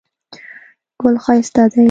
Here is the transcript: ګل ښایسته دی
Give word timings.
ګل 1.01 1.15
ښایسته 1.23 1.63
دی 1.71 1.79